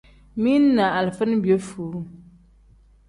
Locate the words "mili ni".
0.35-0.81